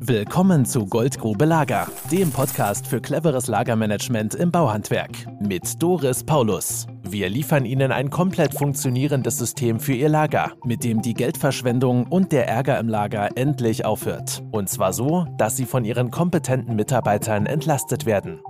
[0.00, 6.86] Willkommen zu Goldgrube Lager, dem Podcast für cleveres Lagermanagement im Bauhandwerk mit Doris Paulus.
[7.02, 12.30] Wir liefern Ihnen ein komplett funktionierendes System für Ihr Lager, mit dem die Geldverschwendung und
[12.30, 14.42] der Ärger im Lager endlich aufhört.
[14.52, 18.40] Und zwar so, dass Sie von Ihren kompetenten Mitarbeitern entlastet werden.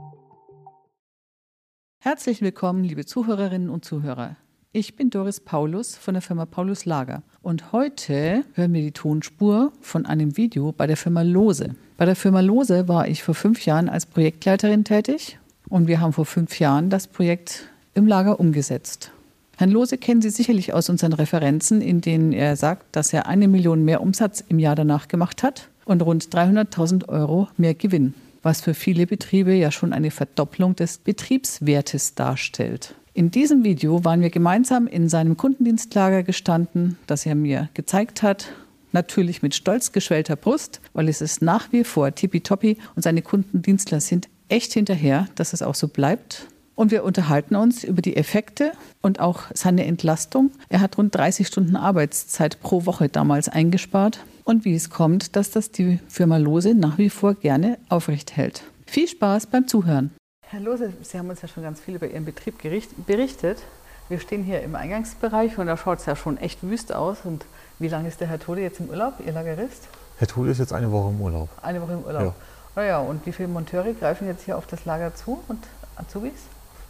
[2.01, 4.37] Herzlich willkommen, liebe Zuhörerinnen und Zuhörer.
[4.71, 9.73] Ich bin Doris Paulus von der Firma Paulus Lager und heute hören wir die Tonspur
[9.80, 11.75] von einem Video bei der Firma Lose.
[11.96, 15.39] Bei der Firma Lose war ich vor fünf Jahren als Projektleiterin tätig
[15.70, 19.11] und wir haben vor fünf Jahren das Projekt im Lager umgesetzt.
[19.56, 23.48] Herrn Lose kennen Sie sicherlich aus unseren Referenzen, in denen er sagt, dass er eine
[23.48, 28.61] Million mehr Umsatz im Jahr danach gemacht hat und rund 300.000 Euro mehr Gewinn, was
[28.61, 32.95] für viele Betriebe ja schon eine Verdopplung des Betriebswertes darstellt.
[33.18, 38.52] In diesem Video waren wir gemeinsam in seinem Kundendienstlager gestanden, das er mir gezeigt hat.
[38.92, 43.98] Natürlich mit stolz geschwellter Brust, weil es ist nach wie vor tippitoppi und seine Kundendienstler
[43.98, 46.47] sind echt hinterher, dass es auch so bleibt.
[46.77, 48.70] Und wir unterhalten uns über die Effekte
[49.02, 50.53] und auch seine Entlastung.
[50.69, 55.50] Er hat rund 30 Stunden Arbeitszeit pro Woche damals eingespart und wie es kommt, dass
[55.50, 58.62] das die Firma Lose nach wie vor gerne aufrecht hält.
[58.86, 60.12] Viel Spaß beim Zuhören.
[60.50, 62.62] Herr Lose, Sie haben uns ja schon ganz viel über Ihren Betrieb
[63.06, 63.58] berichtet.
[64.08, 67.18] Wir stehen hier im Eingangsbereich und da schaut es ja schon echt wüst aus.
[67.24, 67.44] Und
[67.78, 69.88] wie lange ist der Herr Tode jetzt im Urlaub, Ihr Lagerist?
[70.16, 71.50] Herr Tode ist jetzt eine Woche im Urlaub.
[71.60, 72.22] Eine Woche im Urlaub.
[72.22, 72.34] Ja.
[72.76, 75.62] Naja, und wie viele Monteure greifen jetzt hier auf das Lager zu und
[75.96, 76.41] Azubis?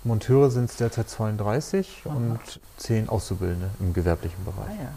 [0.04, 2.14] Monteure sind es derzeit 32 Aha.
[2.14, 4.78] und 10 Auszubildende im gewerblichen Bereich.
[4.78, 4.90] Ah, ja.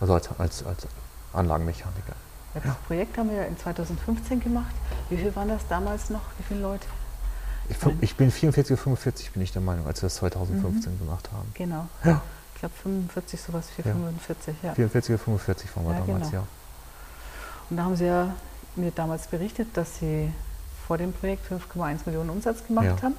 [0.00, 0.86] Also als, als, als
[1.34, 2.14] Anlagenmechaniker.
[2.54, 2.76] Das ja.
[2.86, 4.74] Projekt haben wir ja in 2015 gemacht.
[5.10, 6.22] Wie viel waren das damals noch?
[6.38, 6.86] Wie viele Leute?
[7.70, 10.98] Ich, ich, bin 44 oder 45, bin ich der Meinung, als wir das 2015 mhm.
[10.98, 11.50] gemacht haben.
[11.54, 11.86] Genau.
[12.04, 12.20] Ja.
[12.54, 13.92] Ich glaube 45, sowas, 4, ja.
[13.92, 14.74] 45, ja.
[14.74, 16.42] 44 oder 45 waren wir ja, damals, genau.
[16.42, 16.48] ja.
[17.70, 18.34] Und da haben Sie ja
[18.76, 20.32] mir damals berichtet, dass Sie
[20.86, 23.14] vor dem Projekt 5,1 Millionen Umsatz gemacht haben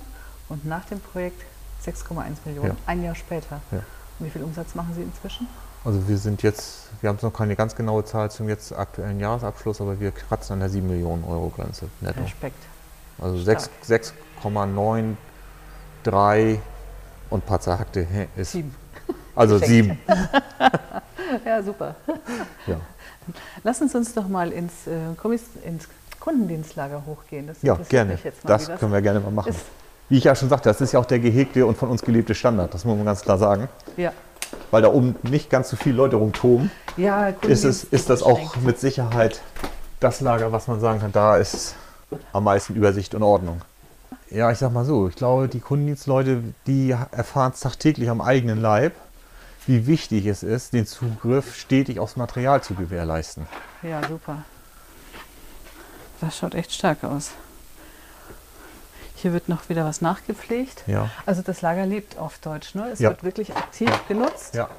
[0.50, 1.42] und nach dem Projekt
[1.86, 3.62] 6,1 Millionen, ein Jahr später.
[3.72, 5.48] Und wie viel Umsatz machen Sie inzwischen?
[5.84, 9.82] Also wir sind jetzt, wir haben noch keine ganz genaue Zahl zum jetzt aktuellen Jahresabschluss,
[9.82, 12.22] aber wir kratzen an der 7 Millionen Euro Grenze netto.
[12.22, 12.64] Respekt.
[13.18, 14.12] Also 6,9
[16.04, 16.60] 3
[17.30, 18.52] und ein paar zerhackte ist.
[18.52, 18.76] Sieben.
[19.36, 20.00] Also sieben.
[21.46, 21.96] ja, super.
[22.68, 22.78] Ja.
[23.64, 25.88] Lass uns uns doch mal ins, äh, ins
[26.20, 27.48] Kundendienstlager hochgehen.
[27.48, 28.18] Das ja, gerne.
[28.44, 29.56] das, das können wir gerne mal machen.
[30.10, 32.36] Wie ich ja schon sagte, das ist ja auch der gehegte und von uns gelebte
[32.36, 32.74] Standard.
[32.74, 33.70] Das muss man ganz klar sagen.
[33.96, 34.12] Ja.
[34.70, 38.58] Weil da oben nicht ganz so viele Leute rumtoben, ja, ist, es, ist das auch
[38.58, 39.42] mit Sicherheit
[40.02, 41.76] das Lager, was man sagen kann, da ist
[42.34, 43.62] am meisten Übersicht und Ordnung.
[44.32, 48.62] Ja, ich sag mal so, ich glaube, die Kundendienstleute, die erfahren es tagtäglich am eigenen
[48.62, 48.94] Leib,
[49.68, 53.46] wie wichtig es ist, den Zugriff stetig aufs Material zu gewährleisten.
[53.84, 54.44] Ja, super.
[56.22, 57.32] Das schaut echt stark aus.
[59.16, 60.86] Hier wird noch wieder was nachgepflegt.
[60.88, 61.10] Ja.
[61.26, 62.90] Also das Lager lebt auf Deutsch, ne?
[62.90, 63.10] Es ja.
[63.10, 64.56] wird wirklich aktiv genutzt.
[64.56, 64.70] Ja.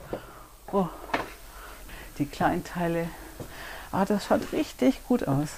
[0.72, 0.88] Oh,
[2.18, 3.06] die Kleinteile.
[3.92, 5.50] Ah, das schaut richtig gut aus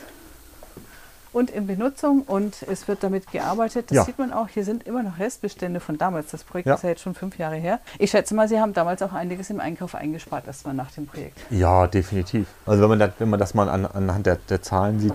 [1.34, 3.90] und in Benutzung und es wird damit gearbeitet.
[3.90, 4.04] Das ja.
[4.04, 4.48] sieht man auch.
[4.48, 6.30] Hier sind immer noch Restbestände von damals.
[6.30, 6.74] Das Projekt ja.
[6.74, 7.80] ist ja jetzt schon fünf Jahre her.
[7.98, 11.38] Ich schätze mal, Sie haben damals auch einiges im Einkauf eingespart, erstmal nach dem Projekt.
[11.50, 12.46] Ja, definitiv.
[12.66, 15.14] Also wenn man das, wenn man das mal an, anhand der, der Zahlen sieht,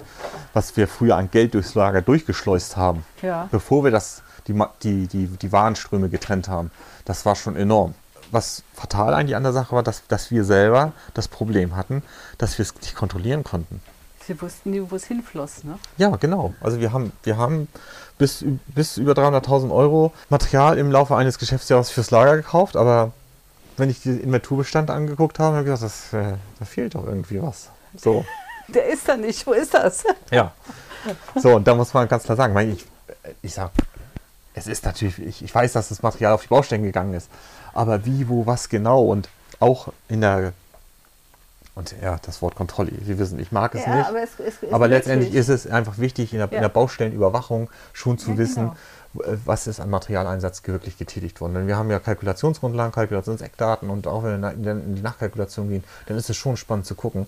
[0.53, 3.47] was wir früher an Geld durchs Lager durchgeschleust haben, ja.
[3.51, 4.53] bevor wir das, die,
[4.83, 6.71] die, die, die Warenströme getrennt haben,
[7.05, 7.95] das war schon enorm
[8.31, 12.03] was fatal eigentlich an der Sache war, dass, dass wir selber das Problem hatten,
[12.37, 13.81] dass wir es nicht kontrollieren konnten.
[14.29, 15.79] Sie wussten nie, wo es hinfloss, ne?
[15.97, 16.53] Ja, genau.
[16.61, 17.67] Also wir haben, wir haben
[18.19, 23.11] bis, bis über 300.000 Euro Material im Laufe eines Geschäftsjahres fürs Lager gekauft, aber
[23.77, 27.41] wenn ich den Inventurbestand angeguckt habe, habe ich gesagt, das, äh, da fehlt doch irgendwie
[27.41, 27.71] was.
[27.97, 28.23] So.
[28.67, 30.03] Der ist da nicht, wo ist das?
[30.29, 30.51] Ja.
[31.33, 32.85] So, und da muss man ganz klar sagen, ich,
[33.41, 33.71] ich sag,
[34.53, 37.31] es ist natürlich, ich, ich weiß, dass das Material auf die Baustellen gegangen ist,
[37.73, 39.27] aber wie, wo, was genau und
[39.59, 40.53] auch in der
[41.79, 44.07] und ja, das Wort Kontrolle, Sie wissen, ich mag es ja, nicht.
[44.09, 46.57] Aber, es, es, es aber letztendlich ist es einfach wichtig, in der, ja.
[46.57, 48.75] in der Baustellenüberwachung schon zu ja, wissen, genau.
[49.45, 51.55] Was ist an Materialeinsatz wirklich getätigt worden.
[51.55, 56.15] Denn wir haben ja Kalkulationsgrundlagen, Kalkulationseckdaten und auch wenn wir in die Nachkalkulation gehen, dann
[56.15, 57.25] ist es schon spannend zu gucken,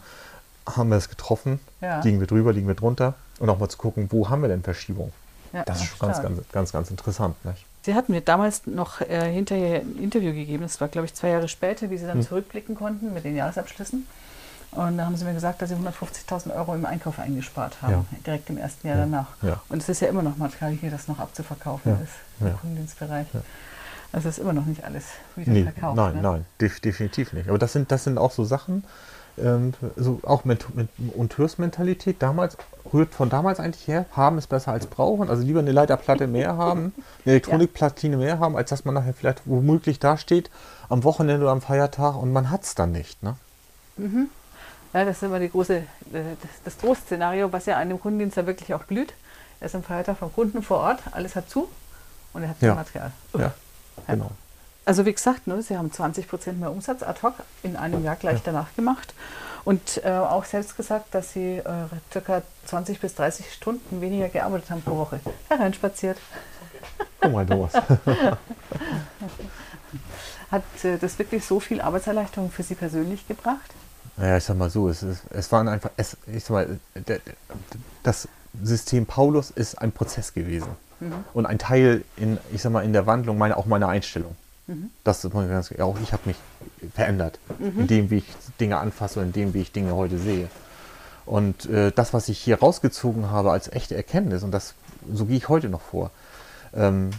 [0.68, 1.60] haben wir es getroffen,
[2.04, 4.62] liegen wir drüber, liegen wir drunter und auch mal zu gucken, wo haben wir denn
[4.62, 5.12] Verschiebung.
[5.66, 7.36] das ist schon ganz, ganz, ganz, ganz interessant.
[7.46, 7.66] Nicht?
[7.84, 11.30] Sie hatten mir damals noch äh, hinterher ein Interview gegeben, das war glaube ich zwei
[11.30, 12.28] Jahre später, wie Sie dann hm.
[12.28, 14.06] zurückblicken konnten mit den Jahresabschlüssen.
[14.72, 18.06] Und da haben sie mir gesagt, dass sie 150.000 Euro im Einkauf eingespart haben, ja.
[18.26, 19.04] direkt im ersten Jahr ja.
[19.04, 19.28] danach.
[19.42, 19.62] Ja.
[19.68, 23.28] Und es ist ja immer noch Material hier, das noch abzuverkaufen ist im Kundendienstbereich.
[24.14, 25.96] Also ist immer noch nicht alles wieder nee, verkauft.
[25.96, 26.22] Nein, ne?
[26.22, 27.50] nein, def definitiv nicht.
[27.50, 28.84] Aber das sind, das sind auch so Sachen,
[29.38, 32.58] ähm, so auch mit, mit Monteursmentalität damals,
[32.94, 35.30] rührt von damals eigentlich her, haben ist besser als brauchen.
[35.30, 36.94] Also lieber eine Leiterplatte mehr haben,
[37.26, 40.50] eine Elektronikplatine mehr haben, als dass man nachher vielleicht womöglich dasteht
[40.90, 43.24] am Wochenende oder am Feiertag und man hat es dann nicht.
[43.24, 43.36] Ne?
[43.98, 44.30] Mhm.
[44.94, 48.46] Ja, das ist immer die große, äh, das, das Trostszenario, was ja einem Kundendienst ja
[48.46, 49.14] wirklich auch blüht.
[49.60, 51.70] Er ist am Feiertag vom Kunden vor Ort, alles hat zu
[52.34, 52.76] und er hat ja.
[52.76, 53.12] Material.
[53.38, 53.54] Ja,
[54.08, 54.32] genau.
[54.84, 58.16] Also wie gesagt, ne, Sie haben 20 Prozent mehr Umsatz ad hoc in einem Jahr
[58.16, 58.42] gleich ja.
[58.46, 59.14] danach gemacht
[59.64, 61.64] und äh, auch selbst gesagt, dass Sie äh,
[62.12, 62.42] ca.
[62.66, 65.20] 20 bis 30 Stunden weniger gearbeitet haben pro Woche.
[65.50, 66.18] Hereinspaziert.
[67.22, 67.74] Guck mal, Thomas.
[70.52, 73.72] Hat äh, das wirklich so viel Arbeitserleichterung für Sie persönlich gebracht?
[74.22, 76.80] Naja, ich sag mal so, es, ist, es waren einfach, es, ich sag mal,
[78.04, 78.28] das
[78.62, 80.68] System Paulus ist ein Prozess gewesen
[81.00, 81.14] mhm.
[81.34, 84.36] und ein Teil in, ich sag mal, in der Wandlung meiner, auch meiner Einstellung.
[84.68, 84.92] Mhm.
[85.04, 86.38] Das ist ganz, auch ich habe mich
[86.94, 87.80] verändert, mhm.
[87.80, 88.26] in dem, wie ich
[88.60, 90.50] Dinge anfasse und in dem, wie ich Dinge heute sehe.
[91.26, 94.76] Und äh, das, was ich hier rausgezogen habe als echte Erkenntnis, und das,
[95.12, 96.12] so gehe ich heute noch vor,
[96.76, 97.10] ähm,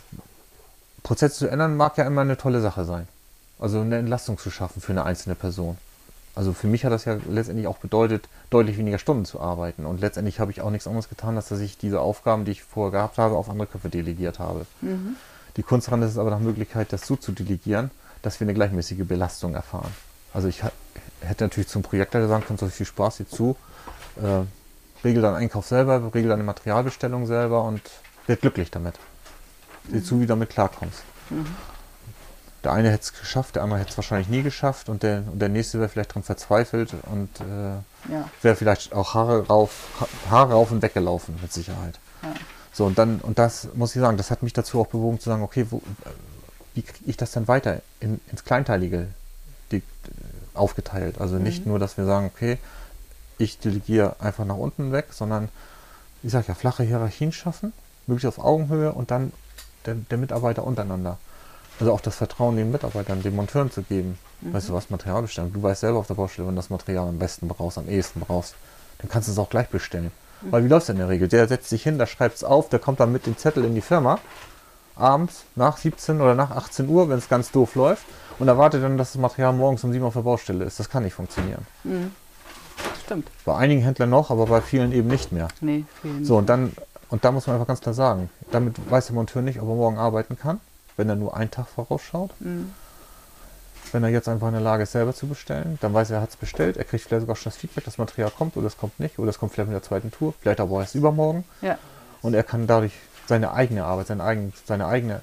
[1.03, 3.09] Prozesse zu ändern mag ja immer eine tolle Sache sein.
[3.59, 5.77] Also eine Entlastung zu schaffen für eine einzelne Person.
[6.35, 9.85] Also für mich hat das ja letztendlich auch bedeutet, deutlich weniger Stunden zu arbeiten.
[9.85, 12.63] Und letztendlich habe ich auch nichts anderes getan, als dass ich diese Aufgaben, die ich
[12.63, 14.67] vorher gehabt habe, auf andere Köpfe delegiert habe.
[14.81, 15.17] Mhm.
[15.57, 17.91] Die Kunst daran ist es aber nach Möglichkeit, das so zu delegieren,
[18.23, 19.93] dass wir eine gleichmäßige Belastung erfahren.
[20.33, 20.63] Also ich
[21.21, 23.57] hätte natürlich zum Projektleiter sagen können, so viel Spaß hier zu,
[24.17, 24.45] äh,
[25.05, 27.83] regel deinen Einkauf selber, regel deine Materialbestellung selber und
[28.27, 28.95] werd glücklich damit.
[29.91, 30.05] Sieh mhm.
[30.05, 31.03] zu, wie du damit klarkommst.
[31.29, 31.47] Mhm.
[32.65, 35.41] Der eine hätte es geschafft, der andere hätte es wahrscheinlich nie geschafft und der, und
[35.41, 38.29] der nächste wäre vielleicht daran verzweifelt und äh, ja.
[38.41, 41.99] wäre vielleicht auch Haare rauf, Haare rauf und weggelaufen, mit Sicherheit.
[42.23, 42.35] Ja.
[42.73, 45.29] So, und dann, und das muss ich sagen, das hat mich dazu auch bewogen zu
[45.29, 45.83] sagen, okay, wo,
[46.75, 49.09] wie kriege ich das dann weiter in, ins Kleinteilige
[49.71, 49.83] die,
[50.55, 51.21] aufgeteilt?
[51.21, 51.43] Also mhm.
[51.43, 52.59] nicht nur, dass wir sagen, okay,
[53.39, 55.49] ich delegiere einfach nach unten weg, sondern,
[56.23, 57.73] ich sage ja, flache Hierarchien schaffen,
[58.07, 59.33] möglichst auf Augenhöhe und dann
[59.85, 61.19] der, der Mitarbeiter untereinander.
[61.83, 64.17] Also auch das Vertrauen den Mitarbeitern, den Monteuren zu geben.
[64.41, 64.53] Mhm.
[64.53, 65.53] Weißt du was, Material bestellen.
[65.53, 68.21] Du weißt selber auf der Baustelle, wenn du das Material am besten brauchst, am ehesten
[68.21, 68.55] brauchst,
[68.99, 70.13] dann kannst du es auch gleich bestellen.
[70.43, 70.53] Mhm.
[70.53, 71.27] Weil wie läuft es in der Regel?
[71.27, 73.75] Der setzt sich hin, der schreibt es auf, der kommt dann mit dem Zettel in
[73.75, 74.21] die Firma,
[74.95, 78.05] abends nach 17 oder nach 18 Uhr, wenn es ganz doof läuft,
[78.39, 80.79] und erwartet dann, dass das Material morgens um 7 Uhr auf der Baustelle ist.
[80.79, 81.67] Das kann nicht funktionieren.
[81.83, 82.13] Mhm.
[83.05, 83.27] Stimmt.
[83.45, 85.49] Bei einigen Händlern noch, aber bei vielen eben nicht mehr.
[85.61, 86.75] Nee, vielen So, und dann,
[87.09, 89.75] und da muss man einfach ganz klar sagen, damit weiß der Monteur nicht, ob er
[89.75, 90.61] morgen arbeiten kann
[90.97, 92.31] wenn er nur einen Tag vorausschaut.
[92.41, 92.73] Mhm.
[93.91, 96.23] Wenn er jetzt einfach in der Lage ist, selber zu bestellen, dann weiß er, er
[96.23, 96.77] hat es bestellt.
[96.77, 99.19] Er kriegt vielleicht sogar schon das Feedback, das Material kommt oder es kommt nicht.
[99.19, 101.45] Oder es kommt vielleicht mit der zweiten Tour, vielleicht aber erst übermorgen.
[101.61, 101.79] Ja.
[102.23, 102.93] Und er kann dadurch
[103.27, 105.23] seine eigene Arbeit, seine, eigen, seine eigene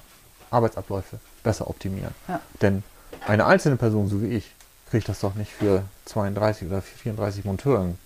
[0.50, 2.14] Arbeitsabläufe besser optimieren.
[2.28, 2.40] Ja.
[2.60, 2.82] Denn
[3.26, 4.52] eine einzelne Person, so wie ich,
[4.90, 7.98] kriegt das doch nicht für 32 oder 34 Monteuren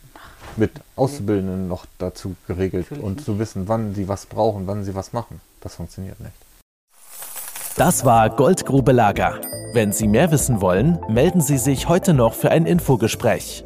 [0.56, 3.24] mit Auszubildenden noch dazu geregelt Natürlich und nicht.
[3.24, 5.40] zu wissen, wann sie was brauchen, wann sie was machen.
[5.60, 6.34] Das funktioniert nicht.
[7.76, 9.40] Das war Goldgrube Lager.
[9.72, 13.64] Wenn Sie mehr wissen wollen, melden Sie sich heute noch für ein Infogespräch.